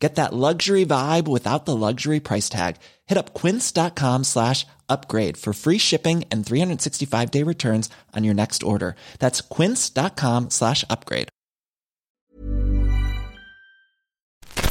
[0.00, 2.76] Get that luxury vibe without the luxury price tag.
[3.06, 8.62] Hit up quince.com slash upgrade for free shipping and 365 day returns on your next
[8.62, 8.94] order.
[9.18, 11.28] That's quince.com slash upgrade.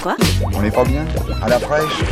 [0.00, 0.16] Quoi?
[0.54, 1.04] On n'est pas bien?
[1.42, 2.04] À la fraîche?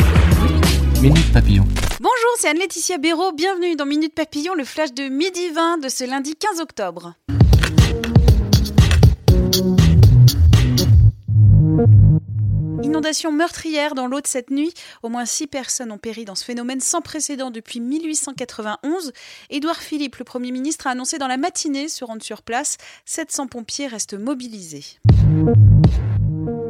[1.01, 1.65] Minute Papillon.
[2.01, 3.33] Bonjour, c'est Anne-Laetitia Béraud.
[3.33, 7.15] Bienvenue dans Minute Papillon, le flash de midi 20 de ce lundi 15 octobre.
[13.33, 14.73] Meurtrière dans l'eau de cette nuit.
[15.03, 19.13] Au moins six personnes ont péri dans ce phénomène sans précédent depuis 1891.
[19.51, 22.79] Édouard Philippe, le Premier ministre, a annoncé dans la matinée se rendre sur place.
[23.05, 24.85] 700 pompiers restent mobilisés.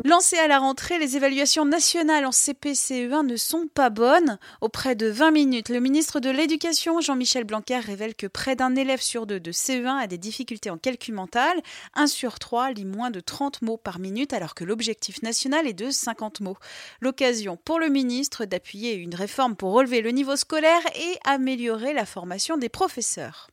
[0.06, 4.38] Lancées à la rentrée, les évaluations nationales en CP-CE1 ne sont pas bonnes.
[4.60, 9.00] Auprès de 20 minutes, le ministre de l'Éducation, Jean-Michel Blanquer, révèle que près d'un élève
[9.00, 11.58] sur deux de CE1 a des difficultés en calcul mental.
[11.94, 15.72] Un sur trois lit moins de 30 mots par minute, alors que l'objectif national est
[15.72, 16.58] de 50 mots.
[17.00, 22.04] L'occasion pour le ministre d'appuyer une réforme pour relever le niveau scolaire et améliorer la
[22.04, 23.48] formation des professeurs.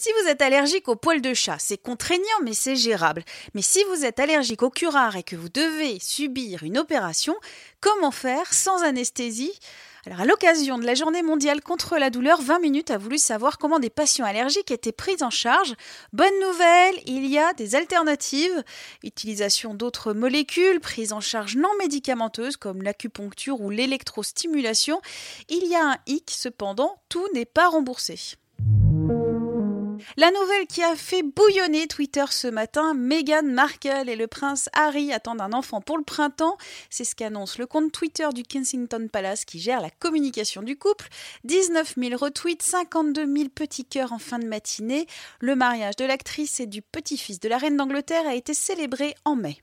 [0.00, 3.24] Si vous êtes allergique aux poils de chat, c'est contraignant mais c'est gérable.
[3.54, 7.34] Mais si vous êtes allergique au curare et que vous devez subir une opération,
[7.80, 9.58] comment faire sans anesthésie?
[10.06, 13.58] Alors, à l'occasion de la journée mondiale contre la douleur, 20 minutes a voulu savoir
[13.58, 15.74] comment des patients allergiques étaient pris en charge.
[16.12, 18.62] Bonne nouvelle, il y a des alternatives.
[19.02, 25.00] Utilisation d'autres molécules, prise en charge non médicamenteuse comme l'acupuncture ou l'électrostimulation.
[25.48, 28.38] Il y a un hic, cependant, tout n'est pas remboursé.
[30.16, 35.12] La nouvelle qui a fait bouillonner Twitter ce matin, Meghan Markle et le prince Harry
[35.12, 36.56] attendent un enfant pour le printemps.
[36.90, 41.08] C'est ce qu'annonce le compte Twitter du Kensington Palace qui gère la communication du couple.
[41.44, 45.06] 19 000 retweets, 52 000 petits cœurs en fin de matinée.
[45.40, 49.36] Le mariage de l'actrice et du petit-fils de la reine d'Angleterre a été célébré en
[49.36, 49.58] mai.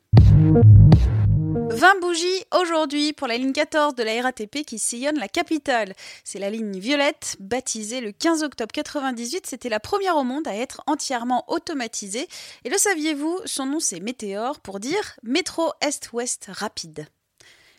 [1.55, 5.93] 20 bougies aujourd'hui pour la ligne 14 de la RATP qui sillonne la capitale.
[6.25, 9.47] C'est la ligne violette, baptisée le 15 octobre 98.
[9.47, 12.27] C'était la première au monde à être entièrement automatisée.
[12.66, 17.07] Et le saviez-vous Son nom c'est Météor pour dire métro est-ouest rapide.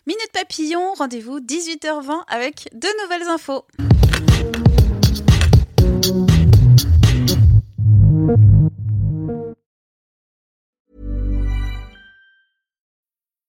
[0.07, 3.67] Minute Papillon, rendez-vous 18h20 avec de nouvelles infos.